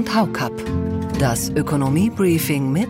und 0.00 0.14
Haukapp. 0.14 0.54
Das 1.18 1.50
Ökonomie-Briefing 1.50 2.72
mit 2.72 2.88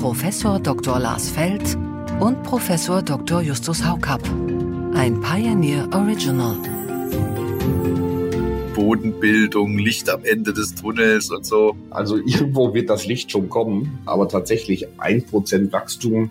Professor 0.00 0.60
Dr. 0.60 1.00
Lars 1.00 1.30
Feld 1.30 1.76
und 2.20 2.44
Professor 2.44 3.02
Dr. 3.02 3.40
Justus 3.40 3.84
Haukapp. 3.84 4.22
Ein 4.94 5.20
Pioneer 5.20 5.88
Original. 5.92 6.56
Bodenbildung, 8.72 9.78
Licht 9.78 10.08
am 10.08 10.22
Ende 10.22 10.52
des 10.52 10.76
Tunnels 10.76 11.28
und 11.32 11.44
so. 11.44 11.74
Also 11.90 12.18
irgendwo 12.18 12.72
wird 12.72 12.88
das 12.88 13.04
Licht 13.06 13.32
schon 13.32 13.48
kommen, 13.48 13.98
aber 14.06 14.28
tatsächlich 14.28 14.86
ein 14.98 15.24
Prozent 15.24 15.72
Wachstum 15.72 16.30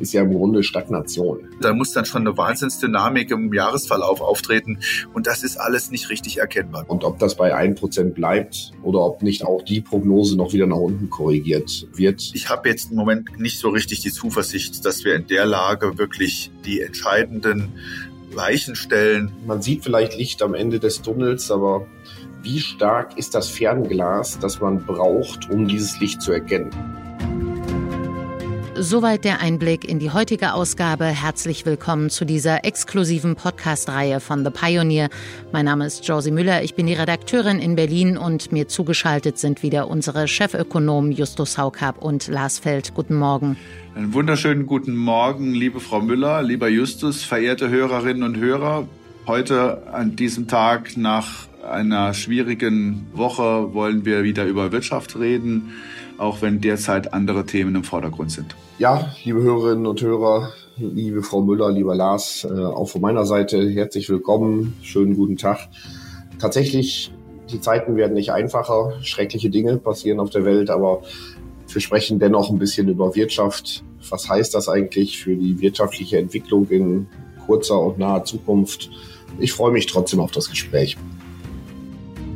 ist 0.00 0.12
ja 0.12 0.22
im 0.22 0.32
Grunde 0.32 0.62
Stagnation. 0.62 1.48
Da 1.60 1.72
muss 1.72 1.92
dann 1.92 2.04
schon 2.04 2.26
eine 2.26 2.36
Wahnsinnsdynamik 2.36 3.30
im 3.30 3.52
Jahresverlauf 3.52 4.20
auftreten 4.20 4.78
und 5.12 5.26
das 5.26 5.42
ist 5.42 5.58
alles 5.58 5.90
nicht 5.90 6.10
richtig 6.10 6.38
erkennbar. 6.38 6.84
Und 6.88 7.04
ob 7.04 7.18
das 7.18 7.36
bei 7.36 7.54
1% 7.54 8.10
bleibt 8.10 8.72
oder 8.82 9.00
ob 9.00 9.22
nicht 9.22 9.44
auch 9.44 9.62
die 9.62 9.80
Prognose 9.80 10.36
noch 10.36 10.52
wieder 10.52 10.66
nach 10.66 10.76
unten 10.76 11.10
korrigiert 11.10 11.86
wird. 11.94 12.30
Ich 12.34 12.48
habe 12.48 12.68
jetzt 12.68 12.90
im 12.90 12.96
Moment 12.96 13.38
nicht 13.38 13.58
so 13.58 13.68
richtig 13.68 14.00
die 14.00 14.10
Zuversicht, 14.10 14.84
dass 14.84 15.04
wir 15.04 15.14
in 15.14 15.26
der 15.26 15.46
Lage 15.46 15.98
wirklich 15.98 16.50
die 16.64 16.80
entscheidenden 16.80 17.72
Weichen 18.32 18.76
stellen. 18.76 19.32
Man 19.46 19.62
sieht 19.62 19.84
vielleicht 19.84 20.16
Licht 20.16 20.42
am 20.42 20.54
Ende 20.54 20.78
des 20.78 21.02
Tunnels, 21.02 21.50
aber 21.50 21.86
wie 22.42 22.60
stark 22.60 23.18
ist 23.18 23.34
das 23.34 23.48
Fernglas, 23.48 24.38
das 24.38 24.60
man 24.60 24.84
braucht, 24.84 25.50
um 25.50 25.66
dieses 25.68 26.00
Licht 26.00 26.22
zu 26.22 26.32
erkennen? 26.32 26.70
Soweit 28.76 29.24
der 29.24 29.40
Einblick 29.40 29.84
in 29.86 29.98
die 29.98 30.10
heutige 30.10 30.54
Ausgabe. 30.54 31.04
Herzlich 31.04 31.66
willkommen 31.66 32.08
zu 32.08 32.24
dieser 32.24 32.64
exklusiven 32.64 33.34
Podcast-Reihe 33.34 34.20
von 34.20 34.44
The 34.44 34.50
Pioneer. 34.50 35.10
Mein 35.52 35.64
Name 35.64 35.86
ist 35.86 36.06
Josie 36.06 36.30
Müller, 36.30 36.62
ich 36.62 36.74
bin 36.74 36.86
die 36.86 36.94
Redakteurin 36.94 37.58
in 37.58 37.74
Berlin 37.74 38.16
und 38.16 38.52
mir 38.52 38.68
zugeschaltet 38.68 39.38
sind 39.38 39.62
wieder 39.62 39.88
unsere 39.88 40.28
Chefökonomen 40.28 41.12
Justus 41.12 41.58
Haukapp 41.58 42.00
und 42.00 42.28
Lars 42.28 42.60
Feld. 42.60 42.94
Guten 42.94 43.16
Morgen. 43.16 43.56
Einen 43.94 44.14
wunderschönen 44.14 44.66
guten 44.66 44.96
Morgen, 44.96 45.52
liebe 45.52 45.80
Frau 45.80 46.00
Müller, 46.00 46.42
lieber 46.42 46.68
Justus, 46.68 47.24
verehrte 47.24 47.68
Hörerinnen 47.70 48.22
und 48.22 48.36
Hörer. 48.36 48.86
Heute 49.26 49.92
an 49.92 50.16
diesem 50.16 50.46
Tag 50.48 50.96
nach 50.96 51.48
einer 51.62 52.14
schwierigen 52.14 53.06
Woche 53.12 53.74
wollen 53.74 54.04
wir 54.04 54.22
wieder 54.22 54.46
über 54.46 54.72
Wirtschaft 54.72 55.18
reden, 55.18 55.72
auch 56.20 56.42
wenn 56.42 56.60
derzeit 56.60 57.14
andere 57.14 57.46
Themen 57.46 57.74
im 57.74 57.84
Vordergrund 57.84 58.30
sind. 58.30 58.54
Ja, 58.78 59.12
liebe 59.24 59.40
Hörerinnen 59.40 59.86
und 59.86 60.00
Hörer, 60.02 60.52
liebe 60.76 61.22
Frau 61.22 61.40
Müller, 61.40 61.70
lieber 61.70 61.94
Lars, 61.94 62.46
äh, 62.48 62.52
auch 62.52 62.88
von 62.88 63.00
meiner 63.00 63.24
Seite 63.24 63.68
herzlich 63.70 64.08
willkommen, 64.10 64.74
schönen 64.82 65.16
guten 65.16 65.36
Tag. 65.36 65.68
Tatsächlich, 66.38 67.12
die 67.50 67.60
Zeiten 67.60 67.96
werden 67.96 68.14
nicht 68.14 68.32
einfacher, 68.32 68.92
schreckliche 69.02 69.50
Dinge 69.50 69.78
passieren 69.78 70.20
auf 70.20 70.30
der 70.30 70.44
Welt, 70.44 70.70
aber 70.70 71.02
wir 71.68 71.80
sprechen 71.80 72.18
dennoch 72.18 72.50
ein 72.50 72.58
bisschen 72.58 72.88
über 72.88 73.14
Wirtschaft. 73.14 73.82
Was 74.08 74.28
heißt 74.28 74.54
das 74.54 74.68
eigentlich 74.68 75.18
für 75.18 75.34
die 75.34 75.60
wirtschaftliche 75.60 76.18
Entwicklung 76.18 76.68
in 76.68 77.06
kurzer 77.46 77.80
und 77.80 77.98
naher 77.98 78.24
Zukunft? 78.24 78.90
Ich 79.38 79.52
freue 79.52 79.72
mich 79.72 79.86
trotzdem 79.86 80.20
auf 80.20 80.32
das 80.32 80.50
Gespräch. 80.50 80.96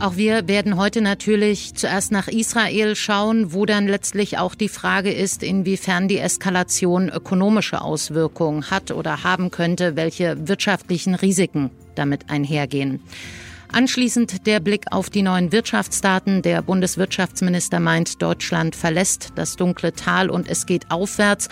Auch 0.01 0.17
wir 0.17 0.49
werden 0.49 0.77
heute 0.77 1.01
natürlich 1.01 1.75
zuerst 1.75 2.11
nach 2.11 2.29
Israel 2.29 2.97
schauen, 2.97 3.53
wo 3.53 3.65
dann 3.65 3.87
letztlich 3.87 4.39
auch 4.39 4.55
die 4.55 4.69
Frage 4.69 5.13
ist, 5.13 5.43
inwiefern 5.43 6.09
die 6.09 6.19
Eskalation 6.19 7.09
ökonomische 7.09 7.81
Auswirkungen 7.81 8.71
hat 8.71 8.91
oder 8.91 9.23
haben 9.25 9.51
könnte, 9.51 9.97
welche 9.97 10.49
wirtschaftlichen 10.49 11.15
Risiken 11.15 11.71
damit 11.95 12.29
einhergehen. 12.29 13.01
Anschließend 13.73 14.47
der 14.47 14.61
Blick 14.61 14.85
auf 14.91 15.11
die 15.11 15.23
neuen 15.23 15.53
Wirtschaftsdaten. 15.53 16.43
Der 16.43 16.63
Bundeswirtschaftsminister 16.63 17.81
meint, 17.81 18.21
Deutschland 18.21 18.77
verlässt 18.77 19.33
das 19.37 19.57
dunkle 19.57 19.93
Tal 19.93 20.29
und 20.29 20.49
es 20.49 20.67
geht 20.67 20.91
aufwärts. 20.91 21.49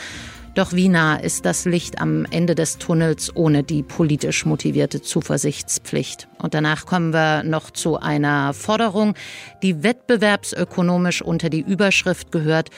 Doch 0.54 0.74
wie 0.74 0.90
nah 0.90 1.16
ist 1.16 1.46
das 1.46 1.64
Licht 1.64 1.98
am 1.98 2.26
Ende 2.26 2.54
des 2.54 2.76
Tunnels 2.76 3.34
ohne 3.34 3.62
die 3.62 3.82
politisch 3.82 4.44
motivierte 4.44 5.00
Zuversichtspflicht? 5.00 6.28
Und 6.38 6.52
danach 6.52 6.84
kommen 6.84 7.14
wir 7.14 7.42
noch 7.42 7.70
zu 7.70 7.98
einer 7.98 8.52
Forderung, 8.52 9.14
die 9.62 9.82
wettbewerbsökonomisch 9.82 11.22
unter 11.22 11.48
die 11.48 11.62
Überschrift 11.62 12.32
gehört. 12.32 12.68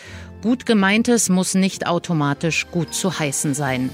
Gut 0.41 0.67
gemeintes 0.67 1.29
muss 1.29 1.55
nicht 1.55 1.89
automatisch 1.89 2.69
gut 2.71 2.95
zu 2.95 3.19
heißen 3.19 3.55
sein. 3.55 3.91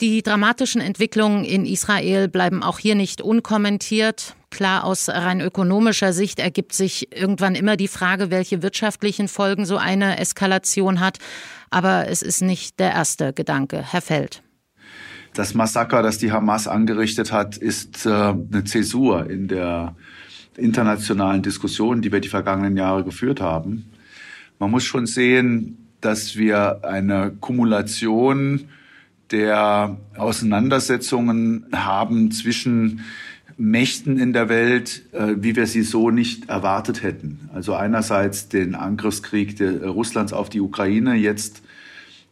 Die 0.00 0.22
dramatischen 0.22 0.80
Entwicklungen 0.80 1.44
in 1.44 1.66
Israel 1.66 2.28
bleiben 2.28 2.62
auch 2.62 2.78
hier 2.78 2.94
nicht 2.94 3.20
unkommentiert. 3.20 4.36
Klar, 4.50 4.84
aus 4.84 5.08
rein 5.08 5.40
ökonomischer 5.40 6.12
Sicht 6.12 6.38
ergibt 6.38 6.72
sich 6.72 7.08
irgendwann 7.14 7.56
immer 7.56 7.76
die 7.76 7.88
Frage, 7.88 8.30
welche 8.30 8.62
wirtschaftlichen 8.62 9.26
Folgen 9.26 9.66
so 9.66 9.76
eine 9.76 10.20
Eskalation 10.20 11.00
hat. 11.00 11.18
Aber 11.70 12.06
es 12.08 12.22
ist 12.22 12.42
nicht 12.42 12.78
der 12.78 12.92
erste 12.92 13.32
Gedanke. 13.32 13.82
Herr 13.82 14.00
Feld. 14.00 14.42
Das 15.34 15.54
Massaker, 15.54 16.02
das 16.02 16.18
die 16.18 16.30
Hamas 16.30 16.68
angerichtet 16.68 17.32
hat, 17.32 17.56
ist 17.56 18.06
äh, 18.06 18.10
eine 18.10 18.64
Zäsur 18.64 19.28
in 19.28 19.48
der 19.48 19.96
internationalen 20.56 21.42
Diskussion, 21.42 22.02
die 22.02 22.12
wir 22.12 22.20
die 22.20 22.28
vergangenen 22.28 22.76
Jahre 22.76 23.02
geführt 23.02 23.40
haben. 23.40 23.90
Man 24.60 24.70
muss 24.70 24.84
schon 24.84 25.06
sehen, 25.06 25.88
dass 26.00 26.36
wir 26.36 26.84
eine 26.84 27.32
Kumulation 27.40 28.68
der 29.30 29.96
Auseinandersetzungen 30.16 31.66
haben 31.72 32.30
zwischen 32.30 33.00
Mächten 33.56 34.18
in 34.18 34.32
der 34.32 34.48
Welt, 34.48 35.02
äh, 35.12 35.34
wie 35.38 35.56
wir 35.56 35.66
sie 35.66 35.82
so 35.82 36.10
nicht 36.10 36.48
erwartet 36.48 37.02
hätten. 37.02 37.50
Also 37.52 37.74
einerseits 37.74 38.48
den 38.48 38.74
Angriffskrieg 38.74 39.60
Russlands 39.60 40.32
auf 40.32 40.48
die 40.48 40.60
Ukraine, 40.60 41.14
jetzt 41.14 41.62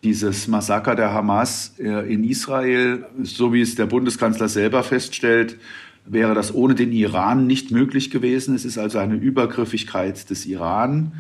dieses 0.05 0.47
Massaker 0.47 0.95
der 0.95 1.13
Hamas 1.13 1.75
äh, 1.79 2.13
in 2.13 2.23
Israel, 2.23 3.07
so 3.23 3.53
wie 3.53 3.61
es 3.61 3.75
der 3.75 3.87
Bundeskanzler 3.87 4.49
selber 4.49 4.85
feststellt, 4.85 5.57
wäre 6.05 6.35
das 6.35 6.55
ohne 6.55 6.77
den 6.77 6.93
Iran 6.93 7.49
nicht 7.49 7.73
möglich 7.73 8.13
gewesen. 8.13 8.55
Es 8.55 8.65
ist 8.65 8.79
also 8.79 8.99
eine 8.99 9.17
Übergriffigkeit 9.17 10.31
des 10.31 10.47
Iran. 10.47 11.13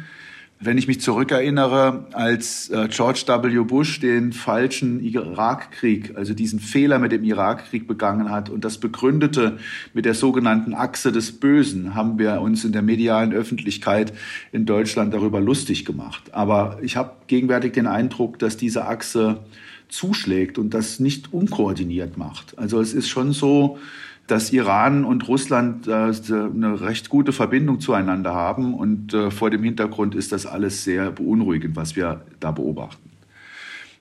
Wenn 0.58 0.78
ich 0.78 0.88
mich 0.88 1.02
zurückerinnere, 1.02 2.06
als 2.12 2.70
äh, 2.70 2.88
George 2.88 3.24
W. 3.26 3.64
Bush 3.64 4.00
den 4.00 4.32
falschen 4.32 5.04
Irakkrieg, 5.04 6.16
also 6.16 6.32
diesen 6.32 6.60
Fehler 6.60 6.98
mit 6.98 7.12
dem 7.12 7.24
Irakkrieg 7.24 7.86
begangen 7.86 8.30
hat 8.30 8.48
und 8.48 8.64
das 8.64 8.78
begründete 8.78 9.58
mit 9.92 10.06
der 10.06 10.14
sogenannten 10.14 10.72
Achse 10.72 11.12
des 11.12 11.32
Bösen, 11.32 11.94
haben 11.94 12.18
wir 12.18 12.40
uns 12.40 12.64
in 12.64 12.72
der 12.72 12.80
medialen 12.80 13.34
Öffentlichkeit 13.34 14.14
in 14.50 14.64
Deutschland 14.64 15.12
darüber 15.12 15.40
lustig 15.40 15.84
gemacht. 15.84 16.32
Aber 16.32 16.78
ich 16.80 16.96
habe 16.96 17.12
gegenwärtig 17.26 17.74
den 17.74 17.86
Eindruck, 17.86 18.38
dass 18.38 18.56
diese 18.56 18.86
Achse 18.86 19.40
zuschlägt 19.88 20.56
und 20.56 20.72
das 20.72 21.00
nicht 21.00 21.34
unkoordiniert 21.34 22.16
macht. 22.16 22.58
Also 22.58 22.80
es 22.80 22.94
ist 22.94 23.08
schon 23.08 23.32
so, 23.32 23.78
dass 24.26 24.52
Iran 24.52 25.04
und 25.04 25.26
Russland 25.28 25.86
äh, 25.86 25.92
eine 25.92 26.80
recht 26.80 27.08
gute 27.08 27.32
Verbindung 27.32 27.80
zueinander 27.80 28.34
haben. 28.34 28.74
Und 28.74 29.14
äh, 29.14 29.30
vor 29.30 29.50
dem 29.50 29.62
Hintergrund 29.62 30.14
ist 30.14 30.32
das 30.32 30.46
alles 30.46 30.84
sehr 30.84 31.12
beunruhigend, 31.12 31.76
was 31.76 31.96
wir 31.96 32.22
da 32.40 32.50
beobachten. 32.50 33.10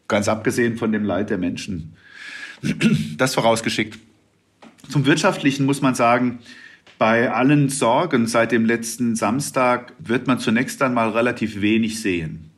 Ganz 0.07 0.27
abgesehen 0.27 0.77
von 0.77 0.91
dem 0.91 1.03
Leid 1.03 1.29
der 1.29 1.37
Menschen. 1.37 1.93
Das 3.17 3.33
vorausgeschickt. 3.35 3.99
Zum 4.89 5.05
Wirtschaftlichen 5.05 5.65
muss 5.65 5.81
man 5.81 5.95
sagen, 5.95 6.39
bei 6.97 7.31
allen 7.31 7.69
Sorgen 7.69 8.27
seit 8.27 8.51
dem 8.51 8.65
letzten 8.65 9.15
Samstag 9.15 9.93
wird 9.99 10.27
man 10.27 10.39
zunächst 10.39 10.81
einmal 10.81 11.09
relativ 11.09 11.61
wenig 11.61 12.01
sehen. 12.01 12.51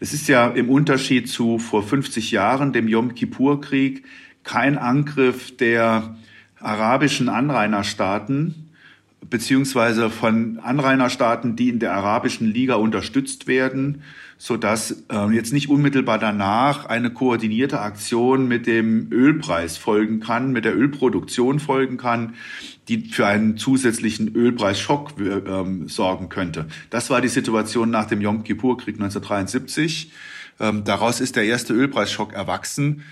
Es 0.00 0.12
ist 0.12 0.28
ja 0.28 0.48
im 0.48 0.68
Unterschied 0.68 1.28
zu 1.28 1.58
vor 1.58 1.82
50 1.82 2.30
Jahren, 2.30 2.72
dem 2.72 2.88
Yom 2.88 3.14
Kippur-Krieg, 3.14 4.04
kein 4.44 4.78
Angriff 4.78 5.56
der 5.56 6.16
arabischen 6.64 7.28
Anrainerstaaten 7.28 8.64
beziehungsweise 9.30 10.10
von 10.10 10.58
Anrainerstaaten, 10.62 11.56
die 11.56 11.68
in 11.68 11.78
der 11.78 11.94
arabischen 11.94 12.52
Liga 12.52 12.74
unterstützt 12.74 13.46
werden, 13.46 14.02
so 14.36 14.56
dass 14.56 15.04
äh, 15.10 15.30
jetzt 15.32 15.52
nicht 15.52 15.70
unmittelbar 15.70 16.18
danach 16.18 16.86
eine 16.86 17.10
koordinierte 17.10 17.80
Aktion 17.80 18.48
mit 18.48 18.66
dem 18.66 19.10
Ölpreis 19.10 19.76
folgen 19.76 20.20
kann, 20.20 20.52
mit 20.52 20.64
der 20.64 20.76
Ölproduktion 20.76 21.60
folgen 21.60 21.96
kann, 21.96 22.34
die 22.88 23.08
für 23.08 23.26
einen 23.26 23.56
zusätzlichen 23.56 24.34
Ölpreisschock 24.34 25.14
äh, 25.18 25.88
sorgen 25.88 26.28
könnte. 26.28 26.66
Das 26.90 27.10
war 27.10 27.20
die 27.20 27.28
Situation 27.28 27.90
nach 27.90 28.06
dem 28.06 28.20
Yom 28.20 28.44
Kippur-Krieg 28.44 28.96
1973. 28.96 30.12
Ähm, 30.60 30.84
daraus 30.84 31.20
ist 31.20 31.36
der 31.36 31.44
erste 31.44 31.72
Ölpreisschock 31.72 32.32
erwachsen. 32.32 33.02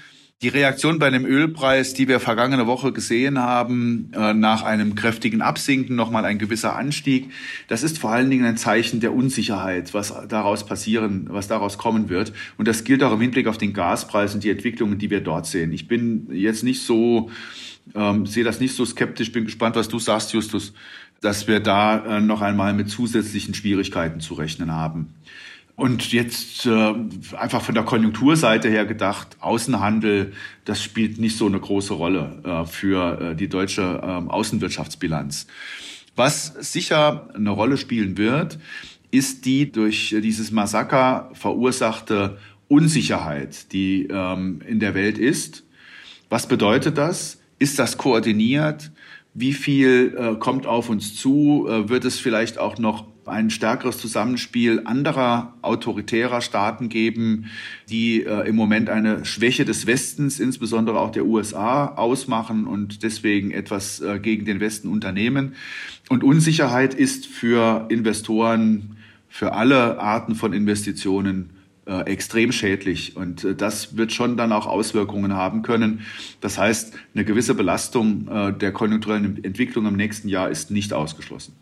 Die 0.43 0.49
Reaktion 0.49 0.99
bei 0.99 1.09
dem 1.09 1.25
Ölpreis, 1.25 1.95
die 1.95 2.09
wir 2.09 2.19
vergangene 2.19 2.67
Woche 2.67 2.91
gesehen 2.93 3.39
haben, 3.39 4.11
äh, 4.13 4.35
nach 4.35 4.65
einem 4.65 4.97
kräftigen 4.97 5.41
Absinken 5.41 5.95
nochmal 5.95 6.25
ein 6.25 6.39
gewisser 6.39 6.75
Anstieg, 6.75 7.31
das 7.69 7.85
ist 7.85 8.01
vor 8.01 8.11
allen 8.11 8.29
Dingen 8.29 8.45
ein 8.45 8.57
Zeichen 8.57 8.99
der 8.99 9.15
Unsicherheit, 9.15 9.95
was 9.95 10.13
daraus 10.29 10.67
passieren, 10.67 11.29
was 11.31 11.47
daraus 11.47 11.79
kommen 11.79 12.09
wird. 12.09 12.33
Und 12.59 12.67
das 12.67 12.83
gilt 12.83 13.05
auch 13.05 13.13
im 13.13 13.21
Hinblick 13.21 13.47
auf 13.47 13.57
den 13.57 13.73
Gaspreis 13.73 14.35
und 14.35 14.43
die 14.43 14.51
Entwicklungen, 14.51 14.99
die 14.99 15.11
wir 15.11 15.21
dort 15.21 15.47
sehen. 15.47 15.73
Ich 15.73 15.87
bin 15.87 16.27
jetzt 16.33 16.65
nicht 16.65 16.83
so, 16.83 17.31
ähm, 17.95 18.27
sehe 18.27 18.43
das 18.43 18.59
nicht 18.59 18.75
so 18.75 18.85
skeptisch, 18.85 19.31
bin 19.31 19.45
gespannt, 19.45 19.77
was 19.77 19.89
du 19.89 20.01
sagst, 20.01 20.33
Justus, 20.33 20.73
dass 21.21 21.47
wir 21.47 21.61
da 21.61 22.17
äh, 22.17 22.21
noch 22.21 22.41
einmal 22.41 22.75
mit 22.75 22.91
zusätzlichen 22.91 23.55
Schwierigkeiten 23.55 24.19
zu 24.19 24.35
rechnen 24.35 24.73
haben. 24.73 25.15
Und 25.75 26.13
jetzt 26.13 26.67
äh, 26.67 26.95
einfach 27.37 27.63
von 27.63 27.75
der 27.75 27.85
Konjunkturseite 27.85 28.69
her 28.69 28.85
gedacht, 28.85 29.37
Außenhandel, 29.41 30.33
das 30.65 30.83
spielt 30.83 31.19
nicht 31.19 31.37
so 31.37 31.47
eine 31.47 31.59
große 31.59 31.95
Rolle 31.95 32.43
äh, 32.45 32.67
für 32.67 33.21
äh, 33.21 33.35
die 33.35 33.49
deutsche 33.49 33.83
äh, 33.83 34.31
Außenwirtschaftsbilanz. 34.31 35.47
Was 36.15 36.49
sicher 36.59 37.29
eine 37.35 37.51
Rolle 37.51 37.79
spielen 37.79 38.19
wird, 38.19 38.59
ist 39.11 39.45
die 39.47 39.73
durch 39.73 40.15
dieses 40.23 40.51
Massaker 40.51 41.31
verursachte 41.33 42.39
Unsicherheit, 42.69 43.73
die 43.73 44.09
ähm, 44.11 44.63
in 44.67 44.81
der 44.81 44.95
Welt 44.95 45.19
ist. 45.19 45.65
Was 46.29 46.47
bedeutet 46.47 46.97
das? 46.97 47.41
Ist 47.59 47.79
das 47.79 47.99
koordiniert? 47.99 48.91
Wie 49.35 49.53
viel 49.53 50.17
äh, 50.19 50.35
kommt 50.39 50.67
auf 50.67 50.89
uns 50.89 51.15
zu? 51.15 51.67
Äh, 51.69 51.89
wird 51.89 52.05
es 52.05 52.19
vielleicht 52.19 52.59
auch 52.59 52.79
noch 52.79 53.12
ein 53.27 53.51
stärkeres 53.51 53.99
Zusammenspiel 53.99 54.83
anderer 54.85 55.55
autoritärer 55.63 56.41
Staaten 56.41 56.89
geben, 56.89 57.47
die 57.89 58.25
äh, 58.25 58.49
im 58.49 58.57
Moment 58.57 58.91
eine 58.91 59.25
Schwäche 59.25 59.65
des 59.65 59.87
Westens, 59.87 60.41
insbesondere 60.41 61.01
auch 61.01 61.13
der 61.13 61.25
USA, 61.25 61.87
ausmachen 61.87 62.67
und 62.67 63.03
deswegen 63.03 63.51
etwas 63.51 64.01
äh, 64.01 64.19
gegen 64.19 64.45
den 64.45 64.61
Westen 64.61 64.89
unternehmen. 64.89 65.55
Und 66.09 66.25
Unsicherheit 66.25 66.95
ist 66.95 67.27
für 67.27 67.87
Investoren, 67.89 68.97
für 69.29 69.53
alle 69.53 69.99
Arten 69.99 70.35
von 70.35 70.53
Investitionen 70.53 71.51
äh, 71.87 72.03
extrem 72.03 72.53
schädlich. 72.53 73.17
Und 73.17 73.45
äh, 73.45 73.55
das 73.55 73.97
wird 73.97 74.13
schon 74.13 74.37
dann 74.37 74.53
auch 74.53 74.67
Auswirkungen 74.67 75.35
haben 75.35 75.63
können. 75.63 76.03
Das 76.41 76.59
heißt, 76.59 76.95
eine 77.15 77.25
gewisse 77.25 77.55
Belastung 77.55 78.29
äh, 78.29 78.53
der 78.53 78.73
konjunkturellen 78.73 79.43
Entwicklung 79.43 79.87
im 79.87 79.97
nächsten 79.97 80.29
Jahr 80.29 80.49
ist 80.49 80.71
nicht 80.71 80.93
ausgeschlossen. 80.93 81.55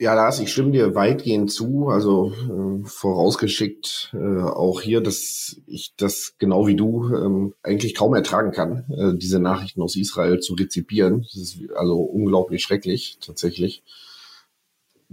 Ja, 0.00 0.14
Lars, 0.14 0.40
ich 0.40 0.50
stimme 0.50 0.72
dir 0.72 0.96
weitgehend 0.96 1.52
zu. 1.52 1.86
Also 1.88 2.32
äh, 2.32 2.84
vorausgeschickt 2.84 4.12
äh, 4.12 4.42
auch 4.42 4.80
hier, 4.80 5.00
dass 5.00 5.60
ich 5.66 5.94
das 5.96 6.34
genau 6.38 6.66
wie 6.66 6.74
du 6.74 7.14
ähm, 7.14 7.54
eigentlich 7.62 7.94
kaum 7.94 8.12
ertragen 8.14 8.50
kann, 8.50 8.84
äh, 8.90 9.16
diese 9.16 9.38
Nachrichten 9.38 9.82
aus 9.82 9.94
Israel 9.94 10.40
zu 10.40 10.54
rezipieren. 10.54 11.22
Das 11.22 11.36
ist 11.36 11.58
also 11.76 12.00
unglaublich 12.00 12.62
schrecklich 12.62 13.18
tatsächlich. 13.20 13.84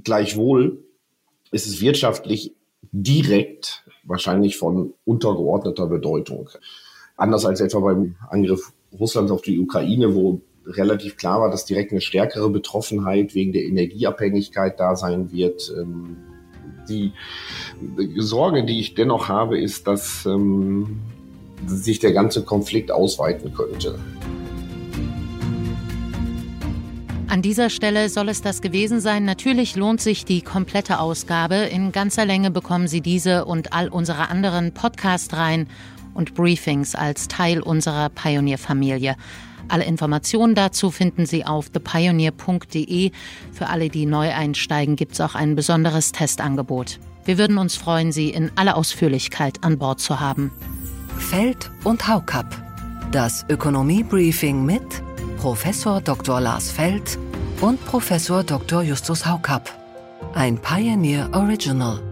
Gleichwohl 0.03 0.83
ist 1.51 1.67
es 1.67 1.79
wirtschaftlich 1.79 2.55
direkt 2.91 3.85
wahrscheinlich 4.03 4.57
von 4.57 4.95
untergeordneter 5.05 5.85
Bedeutung. 5.85 6.49
Anders 7.17 7.45
als 7.45 7.61
etwa 7.61 7.81
beim 7.81 8.15
Angriff 8.29 8.73
Russlands 8.99 9.31
auf 9.31 9.43
die 9.43 9.59
Ukraine, 9.59 10.15
wo 10.15 10.41
relativ 10.65 11.17
klar 11.17 11.41
war, 11.41 11.49
dass 11.49 11.65
direkt 11.65 11.91
eine 11.91 12.01
stärkere 12.01 12.49
Betroffenheit 12.49 13.35
wegen 13.35 13.51
der 13.51 13.63
Energieabhängigkeit 13.63 14.79
da 14.79 14.95
sein 14.95 15.31
wird. 15.31 15.73
Ähm, 15.77 16.17
die 16.89 17.13
Sorge, 18.17 18.65
die 18.65 18.79
ich 18.79 18.95
dennoch 18.95 19.29
habe, 19.29 19.59
ist, 19.59 19.87
dass 19.87 20.25
ähm, 20.25 20.99
sich 21.65 21.99
der 21.99 22.11
ganze 22.11 22.43
Konflikt 22.43 22.91
ausweiten 22.91 23.53
könnte. 23.53 23.99
An 27.27 27.41
dieser 27.41 27.69
Stelle 27.69 28.09
soll 28.09 28.27
es 28.27 28.41
das 28.41 28.61
gewesen 28.61 28.99
sein. 28.99 29.23
Natürlich 29.23 29.77
lohnt 29.77 30.01
sich 30.01 30.25
die 30.25 30.41
komplette 30.41 30.99
Ausgabe. 30.99 31.55
In 31.55 31.93
ganzer 31.93 32.25
Länge 32.25 32.51
bekommen 32.51 32.89
Sie 32.89 32.99
diese 32.99 33.45
und 33.45 33.71
all 33.71 33.87
unsere 33.87 34.29
anderen 34.29 34.73
Podcast-Reihen 34.73 35.67
und 36.13 36.33
Briefings 36.33 36.93
als 36.93 37.29
Teil 37.29 37.61
unserer 37.61 38.09
Pioneer-Familie. 38.09 39.15
Alle 39.67 39.85
Informationen 39.85 40.55
dazu 40.55 40.91
finden 40.91 41.25
Sie 41.25 41.45
auf 41.45 41.69
thepioneer.de. 41.69 43.11
Für 43.51 43.67
alle, 43.67 43.89
die 43.89 44.05
neu 44.05 44.31
einsteigen, 44.33 44.95
gibt 44.95 45.13
es 45.13 45.21
auch 45.21 45.35
ein 45.35 45.55
besonderes 45.55 46.11
Testangebot. 46.11 46.99
Wir 47.25 47.37
würden 47.37 47.57
uns 47.57 47.75
freuen, 47.75 48.11
Sie 48.11 48.29
in 48.29 48.51
aller 48.55 48.75
Ausführlichkeit 48.75 49.63
an 49.63 49.77
Bord 49.77 49.99
zu 49.99 50.19
haben. 50.19 50.51
Feld 51.17 51.69
und 51.83 52.07
Haukapp. 52.07 52.47
Das 53.11 53.45
Ökonomie-Briefing 53.49 54.65
mit 54.65 54.81
Professor 55.37 56.01
Dr. 56.01 56.39
Lars 56.41 56.71
Feld 56.71 57.17
und 57.61 57.83
Professor 57.85 58.43
Dr. 58.43 58.83
Justus 58.83 59.25
Haukapp. 59.25 59.69
Ein 60.33 60.57
Pioneer 60.57 61.29
Original. 61.33 62.10